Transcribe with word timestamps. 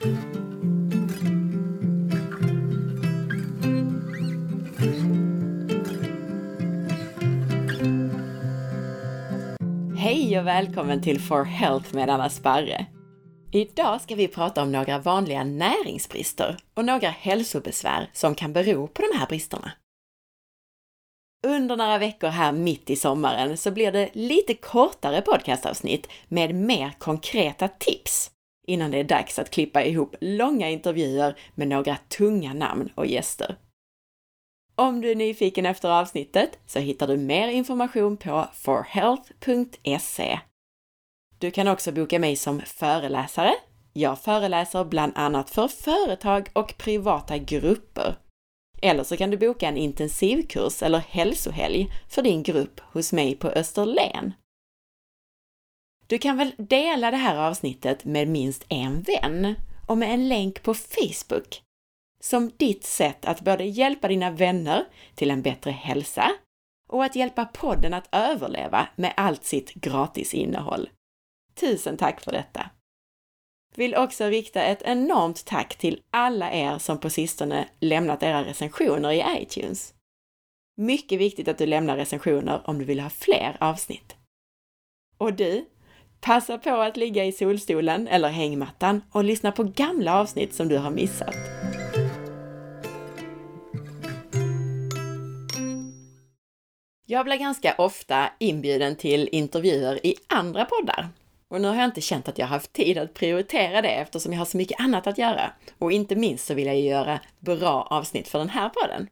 Hej 0.00 0.08
och 10.38 10.46
välkommen 10.46 11.02
till 11.02 11.20
For 11.20 11.44
Health 11.44 11.94
med 11.94 12.10
Anna 12.10 12.30
Sparre! 12.30 12.86
Idag 13.52 14.00
ska 14.00 14.14
vi 14.14 14.28
prata 14.28 14.62
om 14.62 14.72
några 14.72 14.98
vanliga 14.98 15.44
näringsbrister 15.44 16.56
och 16.74 16.84
några 16.84 17.08
hälsobesvär 17.08 18.10
som 18.12 18.34
kan 18.34 18.52
bero 18.52 18.86
på 18.86 19.02
de 19.02 19.18
här 19.18 19.26
bristerna. 19.26 19.72
Under 21.46 21.76
några 21.76 21.98
veckor 21.98 22.28
här 22.28 22.52
mitt 22.52 22.90
i 22.90 22.96
sommaren 22.96 23.56
så 23.56 23.70
blir 23.70 23.92
det 23.92 24.10
lite 24.12 24.54
kortare 24.54 25.22
podcastavsnitt 25.22 26.08
med 26.28 26.54
mer 26.54 26.92
konkreta 26.98 27.68
tips 27.68 28.30
innan 28.66 28.90
det 28.90 28.98
är 28.98 29.04
dags 29.04 29.38
att 29.38 29.50
klippa 29.50 29.84
ihop 29.84 30.14
långa 30.20 30.70
intervjuer 30.70 31.38
med 31.54 31.68
några 31.68 31.96
tunga 31.96 32.54
namn 32.54 32.92
och 32.94 33.06
gäster. 33.06 33.56
Om 34.74 35.00
du 35.00 35.10
är 35.10 35.14
nyfiken 35.14 35.66
efter 35.66 35.88
avsnittet 35.88 36.58
så 36.66 36.78
hittar 36.78 37.06
du 37.06 37.16
mer 37.16 37.48
information 37.48 38.16
på 38.16 38.48
forhealth.se. 38.54 40.40
Du 41.38 41.50
kan 41.50 41.68
också 41.68 41.92
boka 41.92 42.18
mig 42.18 42.36
som 42.36 42.60
föreläsare. 42.60 43.54
Jag 43.92 44.18
föreläser 44.18 44.84
bland 44.84 45.12
annat 45.14 45.50
för 45.50 45.68
företag 45.68 46.48
och 46.52 46.74
privata 46.78 47.38
grupper. 47.38 48.16
Eller 48.82 49.04
så 49.04 49.16
kan 49.16 49.30
du 49.30 49.36
boka 49.36 49.68
en 49.68 49.76
intensivkurs 49.76 50.82
eller 50.82 50.98
hälsohelg 50.98 51.92
för 52.08 52.22
din 52.22 52.42
grupp 52.42 52.80
hos 52.80 53.12
mig 53.12 53.36
på 53.36 53.48
Österlen. 53.48 54.32
Du 56.10 56.18
kan 56.18 56.36
väl 56.36 56.54
dela 56.58 57.10
det 57.10 57.16
här 57.16 57.36
avsnittet 57.36 58.04
med 58.04 58.28
minst 58.28 58.64
en 58.68 59.02
vän 59.02 59.54
och 59.86 59.98
med 59.98 60.14
en 60.14 60.28
länk 60.28 60.62
på 60.62 60.74
Facebook 60.74 61.62
som 62.20 62.50
ditt 62.56 62.84
sätt 62.84 63.24
att 63.24 63.40
både 63.40 63.64
hjälpa 63.64 64.08
dina 64.08 64.30
vänner 64.30 64.84
till 65.14 65.30
en 65.30 65.42
bättre 65.42 65.70
hälsa 65.70 66.32
och 66.88 67.04
att 67.04 67.16
hjälpa 67.16 67.44
podden 67.44 67.94
att 67.94 68.08
överleva 68.12 68.88
med 68.96 69.12
allt 69.16 69.44
sitt 69.44 69.74
gratis 69.74 70.34
innehåll. 70.34 70.88
Tusen 71.54 71.96
tack 71.96 72.20
för 72.20 72.32
detta! 72.32 72.70
Vill 73.74 73.94
också 73.94 74.24
rikta 74.24 74.62
ett 74.62 74.82
enormt 74.82 75.44
tack 75.44 75.78
till 75.78 76.02
alla 76.10 76.52
er 76.52 76.78
som 76.78 76.98
på 76.98 77.10
sistone 77.10 77.68
lämnat 77.80 78.22
era 78.22 78.44
recensioner 78.44 79.10
i 79.10 79.42
iTunes. 79.42 79.94
Mycket 80.76 81.20
viktigt 81.20 81.48
att 81.48 81.58
du 81.58 81.66
lämnar 81.66 81.96
recensioner 81.96 82.62
om 82.64 82.78
du 82.78 82.84
vill 82.84 83.00
ha 83.00 83.10
fler 83.10 83.56
avsnitt. 83.60 84.16
Och 85.18 85.34
du, 85.34 85.66
passa 86.20 86.58
på 86.58 86.70
att 86.70 86.96
ligga 86.96 87.24
i 87.24 87.32
solstolen 87.32 88.08
eller 88.08 88.28
hängmattan 88.28 89.02
och 89.12 89.24
lyssna 89.24 89.52
på 89.52 89.64
gamla 89.64 90.20
avsnitt 90.20 90.54
som 90.54 90.68
du 90.68 90.78
har 90.78 90.90
missat. 90.90 91.34
Jag 97.06 97.24
blir 97.24 97.36
ganska 97.36 97.74
ofta 97.78 98.30
inbjuden 98.38 98.96
till 98.96 99.28
intervjuer 99.32 100.06
i 100.06 100.14
andra 100.28 100.64
poddar. 100.64 101.08
Och 101.48 101.60
nu 101.60 101.68
har 101.68 101.74
jag 101.74 101.84
inte 101.84 102.00
känt 102.00 102.28
att 102.28 102.38
jag 102.38 102.46
haft 102.46 102.72
tid 102.72 102.98
att 102.98 103.14
prioritera 103.14 103.82
det 103.82 103.88
eftersom 103.88 104.32
jag 104.32 104.38
har 104.38 104.44
så 104.44 104.56
mycket 104.56 104.80
annat 104.80 105.06
att 105.06 105.18
göra. 105.18 105.52
Och 105.78 105.92
inte 105.92 106.16
minst 106.16 106.46
så 106.46 106.54
vill 106.54 106.66
jag 106.66 106.76
ju 106.76 106.88
göra 106.88 107.20
bra 107.38 107.86
avsnitt 107.90 108.28
för 108.28 108.38
den 108.38 108.48
här 108.48 108.68
podden. 108.68 109.08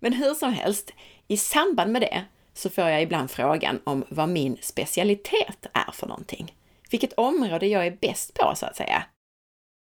Men 0.00 0.12
hur 0.12 0.34
som 0.34 0.52
helst, 0.52 0.92
i 1.28 1.36
samband 1.36 1.92
med 1.92 2.02
det 2.02 2.24
så 2.60 2.70
får 2.70 2.84
jag 2.84 3.02
ibland 3.02 3.30
frågan 3.30 3.80
om 3.84 4.04
vad 4.08 4.28
min 4.28 4.58
specialitet 4.60 5.66
är 5.72 5.92
för 5.92 6.06
någonting. 6.06 6.54
Vilket 6.90 7.12
område 7.12 7.66
jag 7.66 7.86
är 7.86 7.96
bäst 8.00 8.34
på, 8.34 8.54
så 8.56 8.66
att 8.66 8.76
säga. 8.76 9.04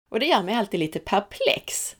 Och 0.09 0.19
det 0.19 0.25
gör 0.25 0.43
mig 0.43 0.55
alltid 0.55 0.79
lite 0.79 0.99
perplex. 0.99 1.95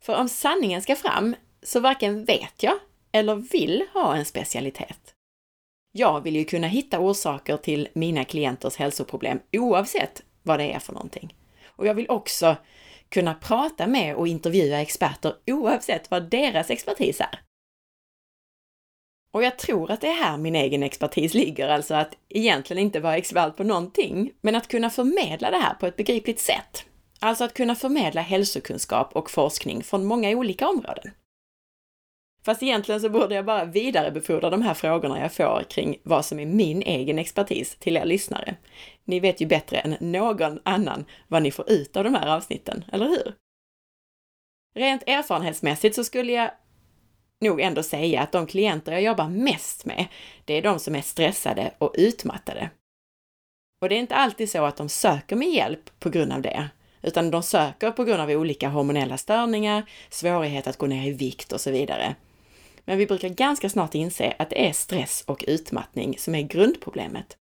För 0.00 0.16
om 0.16 0.28
sanningen 0.28 0.82
ska 0.82 0.96
fram 0.96 1.36
så 1.62 1.80
varken 1.80 2.24
vet 2.24 2.62
jag 2.62 2.78
eller 3.12 3.34
vill 3.34 3.84
ha 3.92 4.16
en 4.16 4.24
specialitet. 4.24 5.14
Jag 5.92 6.20
vill 6.20 6.36
ju 6.36 6.44
kunna 6.44 6.66
hitta 6.66 6.98
orsaker 6.98 7.56
till 7.56 7.88
mina 7.92 8.24
klienters 8.24 8.76
hälsoproblem 8.76 9.40
oavsett 9.52 10.22
vad 10.42 10.58
det 10.58 10.72
är 10.72 10.78
för 10.78 10.92
någonting. 10.92 11.34
Och 11.66 11.86
jag 11.86 11.94
vill 11.94 12.10
också 12.10 12.56
kunna 13.08 13.34
prata 13.34 13.86
med 13.86 14.16
och 14.16 14.28
intervjua 14.28 14.80
experter 14.80 15.34
oavsett 15.46 16.10
vad 16.10 16.30
deras 16.30 16.70
expertis 16.70 17.20
är. 17.20 17.40
Och 19.32 19.42
jag 19.42 19.58
tror 19.58 19.90
att 19.90 20.00
det 20.00 20.08
är 20.08 20.22
här 20.22 20.36
min 20.36 20.56
egen 20.56 20.82
expertis 20.82 21.34
ligger, 21.34 21.68
alltså 21.68 21.94
att 21.94 22.14
egentligen 22.28 22.82
inte 22.82 23.00
vara 23.00 23.16
expert 23.16 23.56
på 23.56 23.64
någonting, 23.64 24.32
men 24.40 24.54
att 24.54 24.68
kunna 24.68 24.90
förmedla 24.90 25.50
det 25.50 25.58
här 25.58 25.74
på 25.74 25.86
ett 25.86 25.96
begripligt 25.96 26.40
sätt. 26.40 26.84
Alltså 27.20 27.44
att 27.44 27.54
kunna 27.54 27.74
förmedla 27.74 28.20
hälsokunskap 28.20 29.16
och 29.16 29.30
forskning 29.30 29.82
från 29.82 30.04
många 30.04 30.30
olika 30.30 30.68
områden. 30.68 31.12
Fast 32.44 32.62
egentligen 32.62 33.00
så 33.00 33.08
borde 33.08 33.34
jag 33.34 33.44
bara 33.44 33.64
vidarebefordra 33.64 34.50
de 34.50 34.62
här 34.62 34.74
frågorna 34.74 35.20
jag 35.20 35.32
får 35.32 35.62
kring 35.70 36.00
vad 36.02 36.24
som 36.24 36.38
är 36.38 36.46
min 36.46 36.82
egen 36.82 37.18
expertis 37.18 37.76
till 37.76 37.96
er 37.96 38.04
lyssnare. 38.04 38.56
Ni 39.04 39.20
vet 39.20 39.40
ju 39.40 39.46
bättre 39.46 39.78
än 39.78 39.96
någon 40.00 40.60
annan 40.62 41.04
vad 41.28 41.42
ni 41.42 41.50
får 41.50 41.70
ut 41.70 41.96
av 41.96 42.04
de 42.04 42.14
här 42.14 42.36
avsnitten, 42.36 42.84
eller 42.92 43.08
hur? 43.08 43.34
Rent 44.74 45.02
erfarenhetsmässigt 45.06 45.94
så 45.94 46.04
skulle 46.04 46.32
jag 46.32 46.50
nog 47.40 47.60
ändå 47.60 47.82
säga 47.82 48.22
att 48.22 48.32
de 48.32 48.46
klienter 48.46 48.92
jag 48.92 49.02
jobbar 49.02 49.28
mest 49.28 49.84
med, 49.84 50.06
det 50.44 50.54
är 50.54 50.62
de 50.62 50.78
som 50.78 50.94
är 50.94 51.00
stressade 51.00 51.74
och 51.78 51.94
utmattade. 51.98 52.70
Och 53.80 53.88
det 53.88 53.94
är 53.94 54.00
inte 54.00 54.14
alltid 54.14 54.50
så 54.50 54.64
att 54.64 54.76
de 54.76 54.88
söker 54.88 55.36
min 55.36 55.52
hjälp 55.52 56.00
på 56.00 56.10
grund 56.10 56.32
av 56.32 56.42
det, 56.42 56.68
utan 57.02 57.30
de 57.30 57.42
söker 57.42 57.90
på 57.90 58.04
grund 58.04 58.20
av 58.20 58.30
olika 58.30 58.68
hormonella 58.68 59.16
störningar, 59.16 59.90
svårighet 60.10 60.66
att 60.66 60.78
gå 60.78 60.86
ner 60.86 61.08
i 61.08 61.12
vikt 61.12 61.52
och 61.52 61.60
så 61.60 61.70
vidare. 61.70 62.14
Men 62.84 62.98
vi 62.98 63.06
brukar 63.06 63.28
ganska 63.28 63.68
snart 63.68 63.94
inse 63.94 64.34
att 64.38 64.50
det 64.50 64.68
är 64.68 64.72
stress 64.72 65.24
och 65.26 65.44
utmattning 65.48 66.18
som 66.18 66.34
är 66.34 66.42
grundproblemet. 66.42 67.36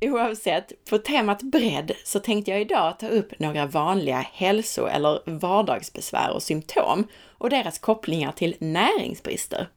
Oavsett, 0.00 0.84
på 0.84 0.98
temat 0.98 1.42
bredd 1.42 1.92
så 2.04 2.20
tänkte 2.20 2.50
jag 2.50 2.60
idag 2.60 2.98
ta 2.98 3.08
upp 3.08 3.38
några 3.38 3.66
vanliga 3.66 4.26
hälso 4.32 4.86
eller 4.86 5.20
vardagsbesvär 5.26 6.32
och 6.34 6.42
symptom 6.42 7.06
och 7.38 7.50
deras 7.50 7.78
kopplingar 7.78 8.32
till 8.32 8.56
näringsbrister. 8.58 9.68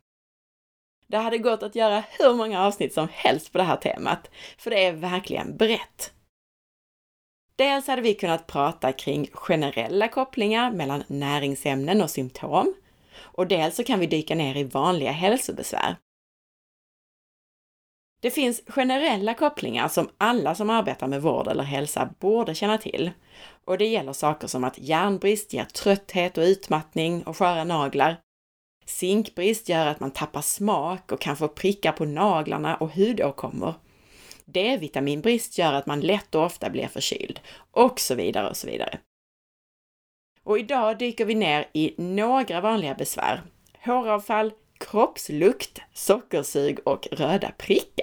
Det 1.08 1.18
hade 1.18 1.38
gått 1.38 1.64
att 1.64 1.76
göra 1.76 2.04
hur 2.20 2.34
många 2.34 2.66
avsnitt 2.66 2.94
som 2.94 3.08
helst 3.12 3.52
på 3.52 3.58
det 3.58 3.64
här 3.64 3.78
temat, 3.78 4.30
för 4.58 4.70
det 4.70 4.86
är 4.86 4.94
verkligen 4.94 5.58
brett. 5.58 6.14
Dels 7.56 7.88
hade 7.88 8.02
vi 8.02 8.14
kunnat 8.14 8.48
prata 8.48 8.92
kring 8.92 9.30
generella 9.34 10.08
kopplingar 10.08 10.72
mellan 10.72 11.04
näringsämnen 11.08 12.02
och 12.02 12.10
symptom, 12.10 12.74
och 13.16 13.48
dels 13.48 13.76
så 13.76 13.84
kan 13.84 14.00
vi 14.00 14.08
dyka 14.08 14.36
ner 14.36 14.58
i 14.58 14.64
vanliga 14.64 15.12
hälsobesvär. 15.12 15.96
Det 18.22 18.32
finns 18.32 18.62
generella 18.68 19.34
kopplingar 19.34 19.88
som 19.88 20.10
alla 20.18 20.56
som 20.56 20.70
arbetar 20.70 21.08
med 21.08 21.22
vård 21.22 21.48
eller 21.48 21.64
hälsa 21.64 22.10
borde 22.20 22.56
känna 22.56 22.78
till. 22.78 23.12
Och 23.66 23.78
det 23.78 23.88
gäller 23.88 24.14
saker 24.14 24.48
som 24.48 24.64
att 24.64 24.78
järnbrist 24.78 25.54
ger 25.54 25.66
trötthet 25.66 26.38
och 26.38 26.44
utmattning 26.44 27.24
och 27.24 27.38
sköra 27.38 27.64
naglar. 27.64 28.18
Zinkbrist 28.86 29.70
gör 29.70 29.86
att 29.86 30.00
man 30.00 30.12
tappar 30.12 30.42
smak 30.42 31.12
och 31.12 31.22
kan 31.22 31.38
få 31.38 31.48
prickar 31.48 31.92
på 31.92 32.06
naglarna 32.06 32.76
och 32.76 32.96
hudåkommor. 32.96 33.74
D-vitaminbrist 34.46 35.58
gör 35.58 35.74
att 35.74 35.86
man 35.86 36.02
lätt 36.02 36.36
och 36.36 36.44
ofta 36.44 36.70
blir 36.70 36.88
förkyld 36.88 37.40
och 37.72 38.00
så 38.00 38.16
vidare 38.16 38.50
och 38.50 38.58
så 38.58 38.68
vidare. 38.68 39.00
Och 40.44 40.60
idag 40.60 40.98
dyker 40.98 41.26
vi 41.26 41.36
ner 41.36 41.68
i 41.74 41.94
några 41.98 42.62
vanliga 42.62 42.94
besvär. 42.94 43.42
Håravfall, 43.86 44.52
kroppslukt, 44.80 45.82
sockersug 45.94 46.80
och 46.86 47.08
röda 47.12 47.52
prickar. 47.58 48.01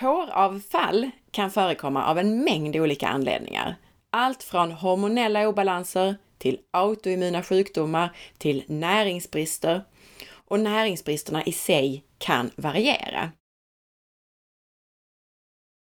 Håravfall 0.00 1.10
kan 1.30 1.50
förekomma 1.50 2.04
av 2.04 2.18
en 2.18 2.44
mängd 2.44 2.76
olika 2.76 3.08
anledningar. 3.08 3.76
Allt 4.10 4.42
från 4.42 4.72
hormonella 4.72 5.48
obalanser 5.48 6.16
till 6.38 6.60
autoimmuna 6.70 7.42
sjukdomar 7.42 8.16
till 8.38 8.64
näringsbrister. 8.66 9.84
Och 10.30 10.60
näringsbristerna 10.60 11.44
i 11.44 11.52
sig 11.52 12.04
kan 12.18 12.50
variera. 12.56 13.30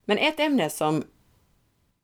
Men 0.05 0.17
ett 0.17 0.39
ämne 0.39 0.69
som 0.69 1.03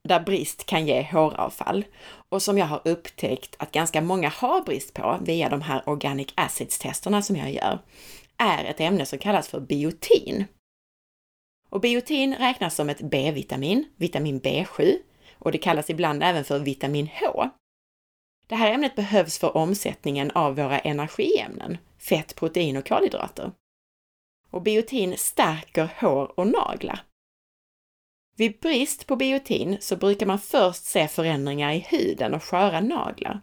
där 0.08 0.20
brist 0.20 0.66
kan 0.66 0.86
ge 0.86 1.02
håravfall 1.02 1.84
och 2.28 2.42
som 2.42 2.58
jag 2.58 2.66
har 2.66 2.80
upptäckt 2.84 3.56
att 3.58 3.72
ganska 3.72 4.00
många 4.00 4.28
har 4.28 4.60
brist 4.60 4.94
på 4.94 5.18
via 5.22 5.48
de 5.48 5.62
här 5.62 5.88
organic 5.88 6.28
acids-testerna 6.34 7.22
som 7.22 7.36
jag 7.36 7.52
gör, 7.52 7.78
är 8.36 8.64
ett 8.64 8.80
ämne 8.80 9.06
som 9.06 9.18
kallas 9.18 9.48
för 9.48 9.60
biotin. 9.60 10.44
Och 11.68 11.80
biotin 11.80 12.34
räknas 12.34 12.74
som 12.74 12.88
ett 12.88 13.00
B-vitamin, 13.00 13.84
vitamin 13.96 14.40
B7, 14.40 14.98
och 15.38 15.52
det 15.52 15.58
kallas 15.58 15.90
ibland 15.90 16.22
även 16.22 16.44
för 16.44 16.58
vitamin 16.58 17.08
H. 17.20 17.50
Det 18.46 18.54
här 18.54 18.72
ämnet 18.72 18.96
behövs 18.96 19.38
för 19.38 19.56
omsättningen 19.56 20.30
av 20.30 20.56
våra 20.56 20.78
energiämnen, 20.78 21.78
fett, 21.98 22.36
protein 22.36 22.76
och 22.76 22.88
kolhydrater. 22.88 23.52
Och 24.50 24.62
biotin 24.62 25.14
stärker 25.16 25.88
hår 26.00 26.40
och 26.40 26.46
naglar. 26.46 27.04
Vid 28.36 28.60
brist 28.60 29.06
på 29.06 29.16
biotin 29.16 29.76
så 29.80 29.96
brukar 29.96 30.26
man 30.26 30.38
först 30.38 30.84
se 30.84 31.08
förändringar 31.08 31.72
i 31.72 31.78
huden 31.78 32.34
och 32.34 32.42
sköra 32.42 32.80
naglar. 32.80 33.40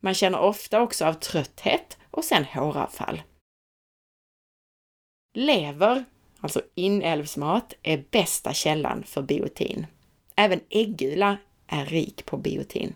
Man 0.00 0.14
känner 0.14 0.38
ofta 0.38 0.80
också 0.80 1.04
av 1.04 1.12
trötthet 1.12 1.98
och 2.10 2.24
sen 2.24 2.44
håravfall. 2.44 3.22
Lever, 5.34 6.04
alltså 6.40 6.62
inälvsmat, 6.74 7.74
är 7.82 8.04
bästa 8.10 8.52
källan 8.52 9.02
för 9.02 9.22
biotin. 9.22 9.86
Även 10.36 10.60
äggula 10.70 11.36
är 11.66 11.86
rik 11.86 12.26
på 12.26 12.36
biotin. 12.36 12.94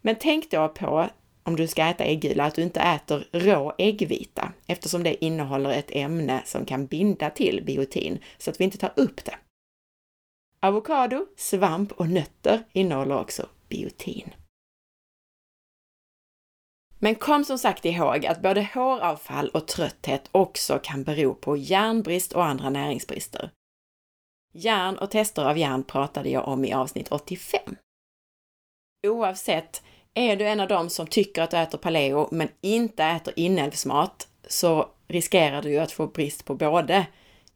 Men 0.00 0.16
tänk 0.20 0.50
då 0.50 0.68
på, 0.68 1.08
om 1.42 1.56
du 1.56 1.66
ska 1.66 1.86
äta 1.86 2.04
äggula, 2.04 2.44
att 2.44 2.54
du 2.54 2.62
inte 2.62 2.80
äter 2.80 3.28
rå 3.32 3.74
äggvita 3.78 4.52
eftersom 4.66 5.02
det 5.02 5.24
innehåller 5.24 5.70
ett 5.70 5.90
ämne 5.90 6.42
som 6.44 6.64
kan 6.64 6.86
binda 6.86 7.30
till 7.30 7.64
biotin 7.64 8.18
så 8.38 8.50
att 8.50 8.60
vi 8.60 8.64
inte 8.64 8.78
tar 8.78 8.92
upp 8.96 9.24
det. 9.24 9.34
Avokado, 10.60 11.26
svamp 11.36 11.92
och 11.92 12.08
nötter 12.08 12.62
innehåller 12.72 13.20
också 13.20 13.46
biotin. 13.68 14.30
Men 17.04 17.14
kom 17.14 17.44
som 17.44 17.58
sagt 17.58 17.84
ihåg 17.84 18.26
att 18.26 18.42
både 18.42 18.68
håravfall 18.74 19.48
och 19.48 19.68
trötthet 19.68 20.28
också 20.32 20.80
kan 20.82 21.04
bero 21.04 21.34
på 21.34 21.56
järnbrist 21.56 22.32
och 22.32 22.44
andra 22.44 22.70
näringsbrister. 22.70 23.50
Järn 24.52 24.98
och 24.98 25.10
tester 25.10 25.44
av 25.44 25.58
järn 25.58 25.84
pratade 25.84 26.30
jag 26.30 26.48
om 26.48 26.64
i 26.64 26.72
avsnitt 26.72 27.12
85. 27.12 27.76
Oavsett, 29.06 29.82
är 30.14 30.36
du 30.36 30.48
en 30.48 30.60
av 30.60 30.68
dem 30.68 30.90
som 30.90 31.06
tycker 31.06 31.42
att 31.42 31.50
du 31.50 31.56
äter 31.56 31.78
paleo 31.78 32.28
men 32.30 32.48
inte 32.60 33.04
äter 33.04 33.34
inälvsmat 33.36 34.28
så 34.48 34.88
riskerar 35.08 35.62
du 35.62 35.70
ju 35.70 35.78
att 35.78 35.92
få 35.92 36.06
brist 36.06 36.44
på 36.44 36.54
både 36.54 37.06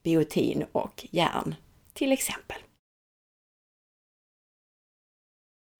biotin 0.02 0.64
och 0.72 1.06
järn, 1.10 1.54
till 1.92 2.12
exempel. 2.12 2.58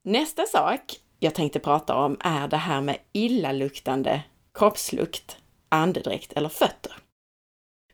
Nästa 0.05 0.47
sak 0.47 1.01
jag 1.19 1.35
tänkte 1.35 1.59
prata 1.59 1.95
om 1.95 2.17
är 2.21 2.49
det 2.49 2.57
här 2.57 2.81
med 2.81 2.99
illaluktande 3.13 4.23
kroppslukt, 4.55 5.37
andedräkt 5.69 6.33
eller 6.33 6.49
fötter. 6.49 6.93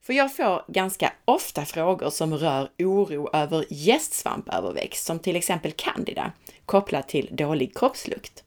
För 0.00 0.12
jag 0.12 0.36
får 0.36 0.64
ganska 0.68 1.12
ofta 1.24 1.64
frågor 1.64 2.10
som 2.10 2.34
rör 2.34 2.70
oro 2.78 3.30
över 3.32 3.64
gästsvampöverväxt, 3.70 5.04
som 5.04 5.18
till 5.18 5.36
exempel 5.36 5.72
candida, 5.72 6.32
kopplat 6.66 7.08
till 7.08 7.28
dålig 7.36 7.76
kroppslukt. 7.76 8.44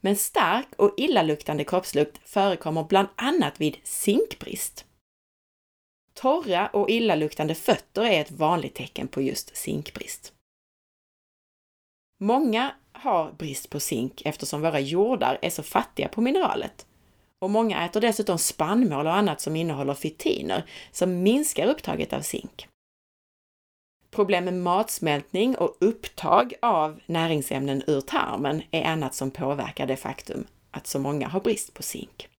Men 0.00 0.16
stark 0.16 0.66
och 0.76 0.94
illaluktande 0.96 1.64
kroppslukt 1.64 2.20
förekommer 2.24 2.84
bland 2.84 3.08
annat 3.16 3.60
vid 3.60 3.76
zinkbrist. 3.82 4.84
Torra 6.14 6.68
och 6.68 6.90
illaluktande 6.90 7.54
fötter 7.54 8.02
är 8.02 8.20
ett 8.20 8.30
vanligt 8.30 8.74
tecken 8.74 9.08
på 9.08 9.22
just 9.22 9.56
zinkbrist. 9.56 10.32
Många 12.22 12.74
har 12.92 13.32
brist 13.32 13.70
på 13.70 13.80
zink 13.80 14.22
eftersom 14.24 14.60
våra 14.60 14.80
jordar 14.80 15.38
är 15.42 15.50
så 15.50 15.62
fattiga 15.62 16.08
på 16.08 16.20
mineralet. 16.20 16.86
Och 17.38 17.50
många 17.50 17.84
äter 17.84 18.00
dessutom 18.00 18.38
spannmål 18.38 19.06
och 19.06 19.14
annat 19.14 19.40
som 19.40 19.56
innehåller 19.56 19.94
fitiner 19.94 20.64
som 20.92 21.22
minskar 21.22 21.66
upptaget 21.66 22.12
av 22.12 22.20
zink. 22.20 22.68
Problem 24.10 24.44
med 24.44 24.54
matsmältning 24.54 25.56
och 25.56 25.76
upptag 25.80 26.54
av 26.62 27.00
näringsämnen 27.06 27.82
ur 27.86 28.00
tarmen 28.00 28.62
är 28.70 28.84
annat 28.84 29.14
som 29.14 29.30
påverkar 29.30 29.86
det 29.86 29.96
faktum 29.96 30.46
att 30.70 30.86
så 30.86 30.98
många 30.98 31.28
har 31.28 31.40
brist 31.40 31.74
på 31.74 31.82
zink. 31.82 32.29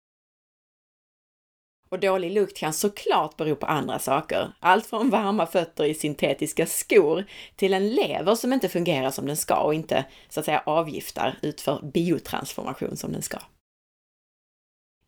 Och 1.91 1.99
dålig 1.99 2.31
lukt 2.31 2.57
kan 2.57 2.73
såklart 2.73 3.37
bero 3.37 3.55
på 3.55 3.65
andra 3.65 3.99
saker. 3.99 4.51
Allt 4.59 4.85
från 4.85 5.09
varma 5.09 5.45
fötter 5.45 5.85
i 5.85 5.93
syntetiska 5.93 6.65
skor 6.65 7.25
till 7.55 7.73
en 7.73 7.89
lever 7.89 8.35
som 8.35 8.53
inte 8.53 8.69
fungerar 8.69 9.11
som 9.11 9.25
den 9.25 9.37
ska 9.37 9.55
och 9.55 9.73
inte 9.73 10.05
så 10.29 10.39
att 10.39 10.45
säga 10.45 10.63
avgiftar, 10.65 11.37
utför 11.41 11.81
biotransformation 11.93 12.97
som 12.97 13.11
den 13.11 13.21
ska. 13.21 13.37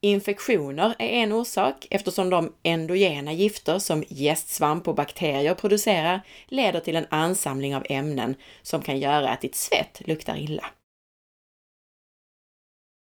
Infektioner 0.02 0.96
är 1.00 1.08
en 1.08 1.34
orsak 1.34 1.88
eftersom 1.90 2.30
de 2.30 2.54
endogena 2.64 3.34
gifter 3.34 3.80
som 3.80 4.04
gästsvamp 4.08 4.88
och 4.88 4.96
bakterier 4.96 5.54
producerar 5.54 6.22
leder 6.48 6.80
till 6.80 6.96
en 6.96 7.08
ansamling 7.10 7.76
av 7.76 7.86
ämnen 7.90 8.36
som 8.62 8.82
kan 8.82 9.00
göra 9.00 9.30
att 9.30 9.42
ditt 9.42 9.56
svett 9.56 10.02
luktar 10.06 10.38
illa. 10.38 10.66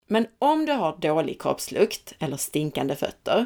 Men 0.08 0.28
om 0.40 0.66
du 0.66 0.72
har 0.72 0.98
dålig 0.98 1.42
kroppslukt 1.42 2.14
eller 2.20 2.38
stinkande 2.38 2.96
fötter, 2.96 3.46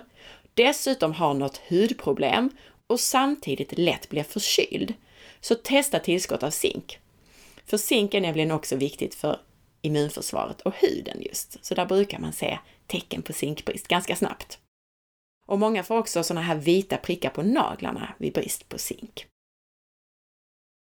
dessutom 0.53 1.13
har 1.13 1.33
något 1.33 1.57
hudproblem 1.57 2.49
och 2.87 2.99
samtidigt 2.99 3.77
lätt 3.77 4.09
blir 4.09 4.23
förkyld, 4.23 4.93
så 5.41 5.55
testa 5.55 5.99
tillskott 5.99 6.43
av 6.43 6.49
zink. 6.49 6.99
För 7.65 7.77
zink 7.77 8.13
är 8.13 8.21
nämligen 8.21 8.51
också 8.51 8.75
viktigt 8.75 9.15
för 9.15 9.39
immunförsvaret 9.81 10.61
och 10.61 10.73
huden 10.75 11.21
just, 11.21 11.65
så 11.65 11.75
där 11.75 11.85
brukar 11.85 12.19
man 12.19 12.33
se 12.33 12.59
tecken 12.87 13.21
på 13.21 13.33
zinkbrist 13.33 13.87
ganska 13.87 14.15
snabbt. 14.15 14.59
Och 15.47 15.59
många 15.59 15.83
får 15.83 15.97
också 15.97 16.23
sådana 16.23 16.41
här 16.41 16.55
vita 16.55 16.97
prickar 16.97 17.29
på 17.29 17.43
naglarna 17.43 18.13
vid 18.17 18.33
brist 18.33 18.69
på 18.69 18.77
zink. 18.77 19.25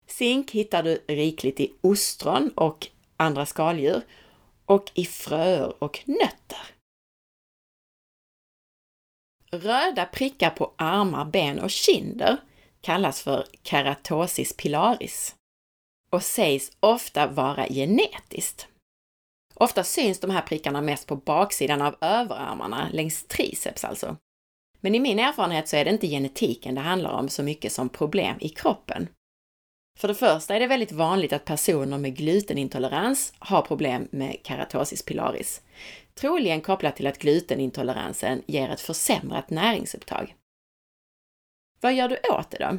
Zink 0.07 0.51
hittar 0.51 0.83
du 0.83 1.03
rikligt 1.07 1.59
i 1.59 1.73
ostron 1.81 2.49
och 2.55 2.87
andra 3.17 3.45
skaldjur 3.45 4.01
och 4.65 4.91
i 4.93 5.05
fröer 5.05 5.83
och 5.83 6.03
nötter. 6.05 6.75
Röda 9.51 10.05
prickar 10.05 10.49
på 10.49 10.73
armar, 10.75 11.25
ben 11.25 11.59
och 11.59 11.69
kinder 11.69 12.37
kallas 12.81 13.21
för 13.21 13.47
keratosis 13.63 14.57
pilaris 14.57 15.35
och 16.09 16.23
sägs 16.23 16.71
ofta 16.79 17.27
vara 17.27 17.67
genetiskt. 17.67 18.67
Ofta 19.53 19.83
syns 19.83 20.19
de 20.19 20.29
här 20.31 20.41
prickarna 20.41 20.81
mest 20.81 21.07
på 21.07 21.15
baksidan 21.15 21.81
av 21.81 21.95
överarmarna, 22.01 22.89
längs 22.91 23.23
triceps 23.23 23.83
alltså. 23.85 24.17
Men 24.79 24.95
i 24.95 24.99
min 24.99 25.19
erfarenhet 25.19 25.67
så 25.67 25.75
är 25.75 25.85
det 25.85 25.91
inte 25.91 26.07
genetiken 26.07 26.75
det 26.75 26.81
handlar 26.81 27.11
om 27.11 27.29
så 27.29 27.43
mycket 27.43 27.71
som 27.71 27.89
problem 27.89 28.37
i 28.39 28.49
kroppen. 28.49 29.07
För 29.97 30.07
det 30.07 30.15
första 30.15 30.55
är 30.55 30.59
det 30.59 30.67
väldigt 30.67 30.91
vanligt 30.91 31.33
att 31.33 31.45
personer 31.45 31.97
med 31.97 32.15
glutenintolerans 32.15 33.33
har 33.39 33.61
problem 33.61 34.07
med 34.11 34.37
keratosis 34.43 35.03
pilaris. 35.03 35.61
Troligen 36.15 36.61
kopplat 36.61 36.95
till 36.95 37.07
att 37.07 37.19
glutenintoleransen 37.19 38.41
ger 38.45 38.69
ett 38.69 38.81
försämrat 38.81 39.49
näringsupptag. 39.49 40.35
Vad 41.81 41.93
gör 41.93 42.09
du 42.09 42.15
åt 42.15 42.51
det 42.51 42.57
då? 42.57 42.77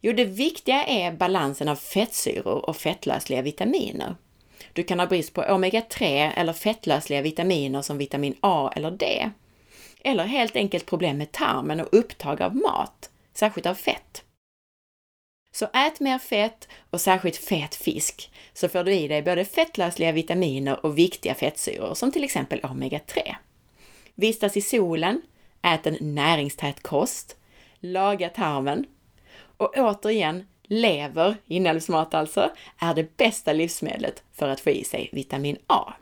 Jo, 0.00 0.12
det 0.12 0.24
viktiga 0.24 0.84
är 0.84 1.12
balansen 1.12 1.68
av 1.68 1.76
fettsyror 1.76 2.68
och 2.68 2.76
fettlösliga 2.76 3.42
vitaminer. 3.42 4.14
Du 4.72 4.82
kan 4.82 5.00
ha 5.00 5.06
brist 5.06 5.34
på 5.34 5.42
omega-3 5.42 6.32
eller 6.36 6.52
fettlösliga 6.52 7.22
vitaminer 7.22 7.82
som 7.82 7.98
vitamin 7.98 8.34
A 8.40 8.72
eller 8.76 8.90
D. 8.90 9.30
Eller 10.04 10.24
helt 10.24 10.56
enkelt 10.56 10.86
problem 10.86 11.18
med 11.18 11.32
tarmen 11.32 11.80
och 11.80 11.88
upptag 11.92 12.42
av 12.42 12.56
mat, 12.56 13.10
särskilt 13.34 13.66
av 13.66 13.74
fett. 13.74 14.24
Så 15.52 15.66
ät 15.72 16.00
mer 16.00 16.18
fett 16.18 16.68
och 16.90 17.00
särskilt 17.00 17.36
fet 17.36 17.74
fisk 17.74 18.30
så 18.52 18.68
får 18.68 18.84
du 18.84 18.92
i 18.92 19.08
dig 19.08 19.22
både 19.22 19.44
fettlösliga 19.44 20.12
vitaminer 20.12 20.86
och 20.86 20.98
viktiga 20.98 21.34
fettsyror 21.34 21.94
som 21.94 22.12
till 22.12 22.24
exempel 22.24 22.60
omega-3. 22.60 23.34
Vistas 24.14 24.56
i 24.56 24.60
solen, 24.60 25.22
ät 25.62 25.86
en 25.86 25.96
näringstät 26.00 26.82
kost, 26.82 27.36
laga 27.80 28.28
tarmen 28.28 28.86
och 29.56 29.76
återigen, 29.76 30.46
lever, 30.62 31.36
inälvsmat 31.46 32.14
alltså, 32.14 32.50
är 32.78 32.94
det 32.94 33.16
bästa 33.16 33.52
livsmedlet 33.52 34.22
för 34.32 34.48
att 34.48 34.60
få 34.60 34.70
i 34.70 34.84
sig 34.84 35.08
vitamin 35.12 35.58
A. 35.66 35.92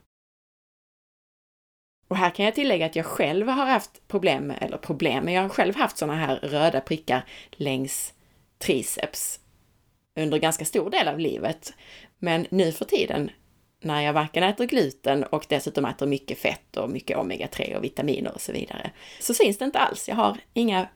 Och 2.09 2.17
här 2.17 2.31
kan 2.31 2.45
jag 2.45 2.55
tillägga 2.55 2.87
att 2.87 2.97
jag 2.97 3.07
själv 3.07 3.49
har 3.49 3.67
haft 3.67 4.09
problem, 4.09 4.53
eller 4.61 4.77
problem, 4.77 5.25
men 5.25 5.35
jag 5.35 5.43
har 5.43 5.49
själv 5.49 5.77
haft 5.77 5.99
sådana 5.99 6.19
här 6.19 6.37
röda 6.37 6.81
prickar 6.81 7.25
längs 7.51 8.15
triceps 8.59 9.41
under 10.17 10.39
ganska 10.39 10.65
stor 10.65 10.91
del 10.91 11.09
av 11.09 11.19
livet. 11.19 11.75
Men 12.19 12.47
nu 12.51 12.73
för 12.73 12.85
tiden, 12.85 13.31
när 13.81 14.03
jag 14.03 14.13
varken 14.13 14.43
äter 14.43 14.65
gluten 14.65 15.25
och 15.25 15.47
dessutom 15.49 15.85
äter 15.85 16.07
mycket 16.07 16.39
fett 16.39 16.77
och 16.77 16.91
mycket 16.91 17.17
omega-3 17.17 17.77
och 17.77 17.85
vitaminer 17.85 18.35
och 18.35 18.41
så 18.41 18.53
vidare, 18.53 18.91
så 19.21 19.35
syns 19.35 19.59
det 19.59 19.65
inte 19.65 19.79
alls. 19.79 20.09
Jag 20.09 20.17
har 20.17 20.39
inga, 20.53 20.89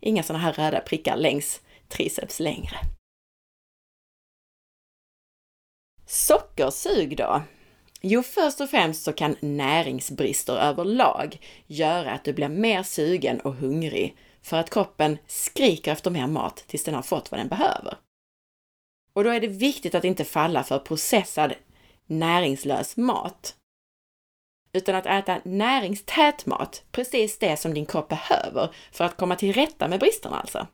inga 0.00 0.22
sådana 0.22 0.44
här 0.44 0.52
röda 0.52 0.80
prickar 0.80 1.16
längs 1.16 1.60
triceps 1.88 2.40
längre. 2.40 2.76
Sockersug 6.06 7.16
då? 7.16 7.42
Jo, 8.00 8.22
först 8.22 8.60
och 8.60 8.70
främst 8.70 9.02
så 9.02 9.12
kan 9.12 9.36
näringsbrister 9.40 10.56
överlag 10.56 11.38
göra 11.66 12.12
att 12.12 12.24
du 12.24 12.32
blir 12.32 12.48
mer 12.48 12.82
sugen 12.82 13.40
och 13.40 13.54
hungrig 13.54 14.16
för 14.46 14.56
att 14.56 14.70
kroppen 14.70 15.18
skriker 15.26 15.92
efter 15.92 16.10
mer 16.10 16.26
mat 16.26 16.64
tills 16.66 16.84
den 16.84 16.94
har 16.94 17.02
fått 17.02 17.30
vad 17.30 17.40
den 17.40 17.48
behöver. 17.48 17.98
Och 19.12 19.24
då 19.24 19.30
är 19.30 19.40
det 19.40 19.46
viktigt 19.46 19.94
att 19.94 20.04
inte 20.04 20.24
falla 20.24 20.64
för 20.64 20.78
processad 20.78 21.54
näringslös 22.06 22.96
mat. 22.96 23.56
Utan 24.72 24.94
att 24.94 25.06
äta 25.06 25.40
näringstät 25.44 26.46
mat, 26.46 26.84
precis 26.92 27.38
det 27.38 27.56
som 27.56 27.74
din 27.74 27.86
kropp 27.86 28.08
behöver 28.08 28.74
för 28.92 29.04
att 29.04 29.16
komma 29.16 29.36
till 29.36 29.52
rätta 29.52 29.88
med 29.88 30.00
bristerna 30.00 30.40
alltså. 30.40 30.66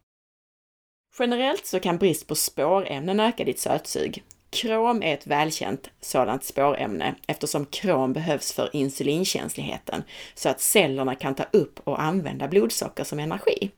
Generellt 1.19 1.67
så 1.67 1.81
kan 1.81 1.99
brist 1.99 2.26
på 2.26 2.35
spårämnen 2.35 3.21
öka 3.21 3.45
ditt 3.45 3.61
sötsug. 3.61 4.25
Krom 4.52 5.02
är 5.02 5.14
ett 5.14 5.26
välkänt 5.26 5.90
sådant 6.00 6.44
spårämne 6.44 7.14
eftersom 7.26 7.66
krom 7.66 8.12
behövs 8.12 8.52
för 8.52 8.76
insulinkänsligheten 8.76 10.02
så 10.35 10.49
att 10.49 10.61
cellerna 10.61 11.14
kan 11.14 11.35
ta 11.35 11.44
upp 11.52 11.80
och 11.85 12.02
använda 12.02 12.49
blodsocker 12.49 13.04
som 13.04 13.18
energi. 13.18 13.71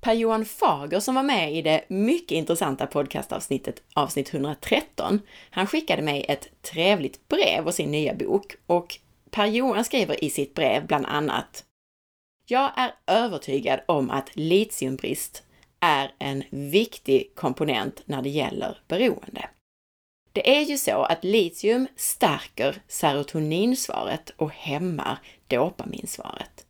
Per-Johan 0.00 0.44
Fager 0.44 1.00
som 1.00 1.14
var 1.14 1.22
med 1.22 1.54
i 1.54 1.62
det 1.62 1.84
mycket 1.88 2.32
intressanta 2.32 2.86
podcastavsnittet, 2.86 3.82
avsnitt 3.94 4.34
113, 4.34 5.20
han 5.50 5.66
skickade 5.66 6.02
mig 6.02 6.24
ett 6.28 6.62
trevligt 6.62 7.28
brev 7.28 7.66
och 7.66 7.74
sin 7.74 7.90
nya 7.90 8.14
bok 8.14 8.56
och 8.66 8.98
Per-Johan 9.30 9.84
skriver 9.84 10.24
i 10.24 10.30
sitt 10.30 10.54
brev 10.54 10.86
bland 10.86 11.06
annat 11.06 11.64
Jag 12.46 12.70
är 12.76 12.94
övertygad 13.06 13.80
om 13.86 14.10
att 14.10 14.36
litiumbrist 14.36 15.45
är 15.80 16.12
en 16.18 16.44
viktig 16.50 17.32
komponent 17.34 18.02
när 18.06 18.22
det 18.22 18.28
gäller 18.28 18.78
beroende. 18.88 19.48
Det 20.32 20.58
är 20.58 20.62
ju 20.62 20.78
så 20.78 21.02
att 21.02 21.24
litium 21.24 21.86
stärker 21.96 22.82
serotoninsvaret 22.88 24.30
och 24.36 24.50
hämmar 24.50 25.18
dopaminsvaret. 25.46 26.66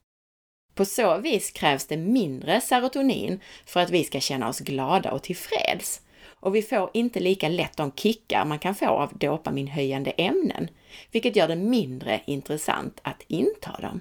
På 0.74 0.84
så 0.84 1.18
vis 1.18 1.50
krävs 1.50 1.86
det 1.86 1.96
mindre 1.96 2.60
serotonin 2.60 3.40
för 3.66 3.80
att 3.80 3.90
vi 3.90 4.04
ska 4.04 4.20
känna 4.20 4.48
oss 4.48 4.60
glada 4.60 5.12
och 5.12 5.22
tillfreds. 5.22 6.00
Och 6.40 6.54
vi 6.54 6.62
får 6.62 6.90
inte 6.94 7.20
lika 7.20 7.48
lätt 7.48 7.76
de 7.76 7.92
kickar 7.92 8.44
man 8.44 8.58
kan 8.58 8.74
få 8.74 8.86
av 8.86 9.18
dopaminhöjande 9.18 10.10
ämnen, 10.10 10.68
vilket 11.12 11.36
gör 11.36 11.48
det 11.48 11.56
mindre 11.56 12.20
intressant 12.26 13.00
att 13.02 13.22
inta 13.28 13.80
dem. 13.80 14.00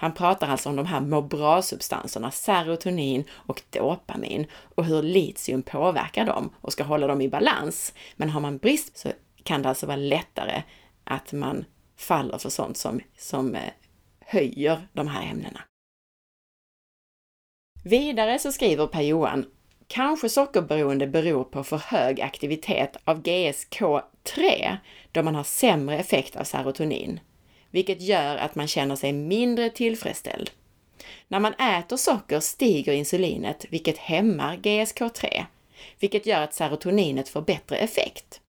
Han 0.00 0.14
pratar 0.14 0.48
alltså 0.48 0.68
om 0.68 0.76
de 0.76 0.86
här 0.86 1.00
må 1.00 1.22
bra-substanserna 1.22 2.30
serotonin 2.30 3.24
och 3.30 3.62
dopamin 3.70 4.46
och 4.74 4.84
hur 4.84 5.02
litium 5.02 5.62
påverkar 5.62 6.26
dem 6.26 6.50
och 6.60 6.72
ska 6.72 6.84
hålla 6.84 7.06
dem 7.06 7.20
i 7.20 7.28
balans. 7.28 7.94
Men 8.16 8.30
har 8.30 8.40
man 8.40 8.58
brist 8.58 8.98
så 8.98 9.08
kan 9.42 9.62
det 9.62 9.68
alltså 9.68 9.86
vara 9.86 9.96
lättare 9.96 10.62
att 11.04 11.32
man 11.32 11.64
faller 11.96 12.38
för 12.38 12.50
sånt 12.50 12.76
som, 12.76 13.00
som 13.18 13.54
eh, 13.54 13.72
höjer 14.20 14.88
de 14.92 15.08
här 15.08 15.30
ämnena. 15.30 15.60
Vidare 17.84 18.38
så 18.38 18.52
skriver 18.52 18.86
Per-Johan 18.86 19.46
Kanske 19.86 20.28
sockerberoende 20.28 21.06
beror 21.06 21.44
på 21.44 21.64
för 21.64 21.78
hög 21.78 22.20
aktivitet 22.20 22.96
av 23.04 23.22
GSK3 23.22 24.76
då 25.12 25.22
man 25.22 25.34
har 25.34 25.44
sämre 25.44 25.98
effekt 25.98 26.36
av 26.36 26.44
serotonin, 26.44 27.20
vilket 27.70 28.02
gör 28.02 28.36
att 28.36 28.54
man 28.54 28.66
känner 28.66 28.96
sig 28.96 29.12
mindre 29.12 29.70
tillfredsställd. 29.70 30.50
När 31.28 31.40
man 31.40 31.54
äter 31.54 31.96
socker 31.96 32.40
stiger 32.40 32.92
insulinet, 32.92 33.64
vilket 33.70 33.98
hämmar 33.98 34.56
GSK3, 34.56 35.44
vilket 36.00 36.26
gör 36.26 36.40
att 36.40 36.54
serotoninet 36.54 37.28
får 37.28 37.42
bättre 37.42 37.76
effekt. 37.76 38.40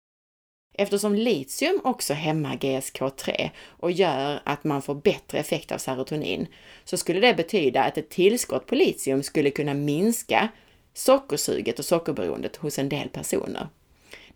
Eftersom 0.75 1.15
litium 1.15 1.81
också 1.85 2.15
hämmar 2.15 2.57
GSK3 2.57 3.51
och 3.67 3.93
gör 3.93 4.41
att 4.45 4.65
man 4.65 4.83
får 4.83 4.95
bättre 4.95 5.39
effekt 5.39 5.73
av 5.73 5.79
serotonin, 5.79 6.47
så 6.85 6.97
skulle 6.97 7.21
det 7.21 7.35
betyda 7.35 7.83
att 7.83 7.99
ett 7.99 8.09
tillskott 8.09 8.67
på 8.67 8.75
litium 8.75 9.23
skulle 9.23 9.51
kunna 9.51 9.75
minska 9.75 10.49
sockersuget 10.95 11.79
och 11.79 11.85
sockerberoendet 11.85 12.57
hos 12.57 12.79
en 12.79 12.89
del 12.89 13.09
personer. 13.09 13.69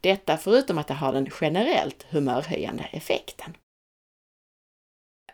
Detta 0.00 0.36
förutom 0.36 0.78
att 0.78 0.88
det 0.88 0.94
har 0.94 1.12
den 1.12 1.28
generellt 1.40 2.06
humörhöjande 2.10 2.88
effekten. 2.92 3.56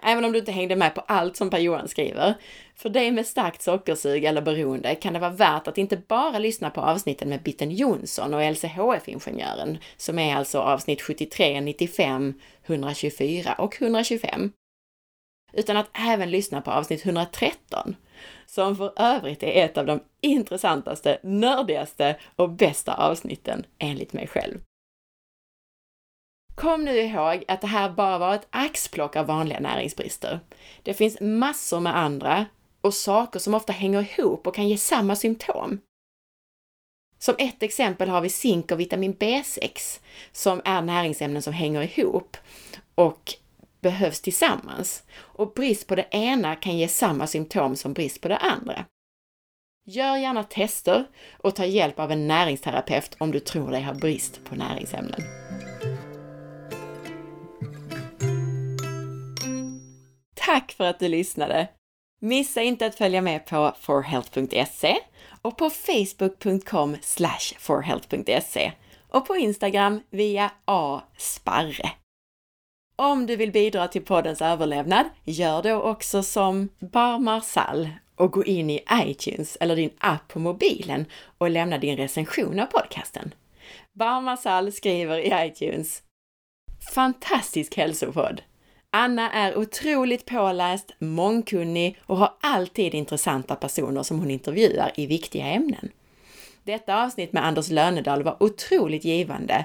Även 0.02 0.24
om 0.24 0.32
du 0.32 0.38
inte 0.38 0.52
hängde 0.52 0.76
med 0.76 0.94
på 0.94 1.00
allt 1.00 1.36
som 1.36 1.50
Per-Johan 1.50 1.88
skriver, 1.88 2.34
för 2.76 2.88
dig 2.88 3.10
med 3.10 3.26
starkt 3.26 3.62
sockersug 3.62 4.24
eller 4.24 4.42
beroende 4.42 4.94
kan 4.94 5.12
det 5.12 5.18
vara 5.18 5.30
värt 5.30 5.68
att 5.68 5.78
inte 5.78 5.96
bara 5.96 6.38
lyssna 6.38 6.70
på 6.70 6.80
avsnitten 6.80 7.28
med 7.28 7.42
Bitten 7.42 7.70
Jonsson 7.70 8.34
och 8.34 8.42
LCHF-ingenjören, 8.52 9.78
som 9.96 10.18
är 10.18 10.36
alltså 10.36 10.58
avsnitt 10.58 11.02
73, 11.02 11.60
95, 11.60 12.34
124 12.66 13.54
och 13.58 13.82
125, 13.82 14.52
utan 15.52 15.76
att 15.76 15.90
även 15.92 16.30
lyssna 16.30 16.60
på 16.60 16.70
avsnitt 16.70 17.06
113, 17.06 17.96
som 18.46 18.76
för 18.76 18.92
övrigt 18.96 19.42
är 19.42 19.64
ett 19.64 19.78
av 19.78 19.86
de 19.86 20.00
intressantaste, 20.20 21.18
nördigaste 21.22 22.16
och 22.36 22.50
bästa 22.50 22.94
avsnitten 22.94 23.64
enligt 23.78 24.12
mig 24.12 24.26
själv. 24.26 24.58
Kom 26.54 26.84
nu 26.84 27.00
ihåg 27.00 27.44
att 27.48 27.60
det 27.60 27.66
här 27.66 27.90
bara 27.90 28.18
var 28.18 28.34
ett 28.34 28.48
axplock 28.50 29.16
av 29.16 29.26
vanliga 29.26 29.60
näringsbrister. 29.60 30.40
Det 30.82 30.94
finns 30.94 31.20
massor 31.20 31.80
med 31.80 31.96
andra 31.96 32.46
och 32.80 32.94
saker 32.94 33.38
som 33.38 33.54
ofta 33.54 33.72
hänger 33.72 34.18
ihop 34.18 34.46
och 34.46 34.54
kan 34.54 34.68
ge 34.68 34.76
samma 34.76 35.16
symptom. 35.16 35.80
Som 37.18 37.34
ett 37.38 37.62
exempel 37.62 38.08
har 38.08 38.20
vi 38.20 38.28
zink 38.28 38.72
och 38.72 38.80
vitamin 38.80 39.14
B6 39.14 40.00
som 40.32 40.60
är 40.64 40.82
näringsämnen 40.82 41.42
som 41.42 41.52
hänger 41.52 41.98
ihop 41.98 42.36
och 42.94 43.34
behövs 43.80 44.20
tillsammans. 44.20 45.02
Och 45.18 45.52
brist 45.52 45.86
på 45.86 45.94
det 45.94 46.06
ena 46.10 46.56
kan 46.56 46.76
ge 46.76 46.88
samma 46.88 47.26
symptom 47.26 47.76
som 47.76 47.92
brist 47.92 48.20
på 48.20 48.28
det 48.28 48.36
andra. 48.36 48.84
Gör 49.86 50.16
gärna 50.16 50.44
tester 50.44 51.04
och 51.38 51.56
ta 51.56 51.64
hjälp 51.64 51.98
av 51.98 52.12
en 52.12 52.26
näringsterapeut 52.26 53.16
om 53.18 53.30
du 53.30 53.40
tror 53.40 53.70
dig 53.70 53.82
ha 53.82 53.94
brist 53.94 54.44
på 54.44 54.54
näringsämnen. 54.54 55.20
Tack 60.46 60.72
för 60.72 60.84
att 60.84 60.98
du 60.98 61.08
lyssnade! 61.08 61.68
Missa 62.20 62.62
inte 62.62 62.86
att 62.86 62.94
följa 62.94 63.20
med 63.20 63.46
på 63.46 63.74
forhealth.se 63.80 64.96
och 65.42 65.56
på 65.58 65.70
facebook.com 65.70 66.96
forhealth.se 67.58 68.72
och 69.08 69.26
på 69.26 69.36
Instagram 69.36 70.00
via 70.10 70.50
asparre. 70.64 71.90
Om 72.96 73.26
du 73.26 73.36
vill 73.36 73.52
bidra 73.52 73.88
till 73.88 74.04
poddens 74.04 74.42
överlevnad, 74.42 75.06
gör 75.24 75.62
då 75.62 75.82
också 75.82 76.22
som 76.22 76.68
Bar 76.78 77.18
Marsall 77.18 77.88
och 78.16 78.32
gå 78.32 78.44
in 78.44 78.70
i 78.70 78.84
iTunes 78.92 79.56
eller 79.60 79.76
din 79.76 79.92
app 79.98 80.28
på 80.28 80.38
mobilen 80.38 81.06
och 81.38 81.50
lämna 81.50 81.78
din 81.78 81.96
recension 81.96 82.60
av 82.60 82.66
podcasten. 82.66 83.34
Bar 83.92 84.20
Marsall 84.20 84.72
skriver 84.72 85.18
i 85.18 85.46
iTunes 85.46 86.02
Fantastisk 86.94 87.76
hälsopodd! 87.76 88.42
Anna 88.92 89.30
är 89.30 89.58
otroligt 89.58 90.26
påläst, 90.26 90.94
mångkunnig 90.98 91.98
och 92.06 92.16
har 92.16 92.32
alltid 92.40 92.94
intressanta 92.94 93.56
personer 93.56 94.02
som 94.02 94.18
hon 94.18 94.30
intervjuar 94.30 94.92
i 94.94 95.06
viktiga 95.06 95.46
ämnen. 95.46 95.88
Detta 96.64 97.04
avsnitt 97.04 97.32
med 97.32 97.46
Anders 97.46 97.70
Lönedal 97.70 98.22
var 98.22 98.42
otroligt 98.42 99.04
givande, 99.04 99.64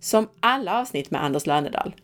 som 0.00 0.28
alla 0.40 0.80
avsnitt 0.80 1.10
med 1.10 1.24
Anders 1.24 1.46
Lönedal. 1.46 1.94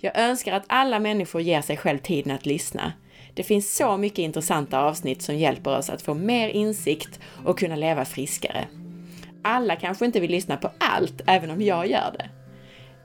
Jag 0.00 0.18
önskar 0.18 0.52
att 0.52 0.64
alla 0.66 0.98
människor 0.98 1.40
ger 1.40 1.60
sig 1.60 1.76
själv 1.76 1.98
tiden 1.98 2.34
att 2.34 2.46
lyssna. 2.46 2.92
Det 3.34 3.42
finns 3.42 3.76
så 3.76 3.96
mycket 3.96 4.18
intressanta 4.18 4.80
avsnitt 4.80 5.22
som 5.22 5.36
hjälper 5.36 5.78
oss 5.78 5.90
att 5.90 6.02
få 6.02 6.14
mer 6.14 6.48
insikt 6.48 7.20
och 7.44 7.58
kunna 7.58 7.76
leva 7.76 8.04
friskare. 8.04 8.68
Alla 9.42 9.76
kanske 9.76 10.04
inte 10.04 10.20
vill 10.20 10.30
lyssna 10.30 10.56
på 10.56 10.70
allt, 10.80 11.20
även 11.26 11.50
om 11.50 11.62
jag 11.62 11.86
gör 11.86 12.14
det. 12.18 12.30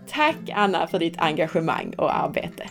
Tack 0.07 0.49
Anna 0.53 0.87
för 0.87 0.99
ditt 0.99 1.19
engagemang 1.19 1.93
och 1.97 2.15
arbete! 2.15 2.69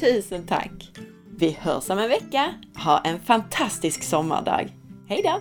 Tusen 0.00 0.46
tack! 0.46 0.90
Vi 1.38 1.56
hörs 1.60 1.90
om 1.90 1.98
en 1.98 2.08
vecka. 2.08 2.54
Ha 2.76 3.00
en 3.00 3.20
fantastisk 3.20 4.02
sommardag. 4.02 4.68
Hej 5.08 5.22
då! 5.24 5.40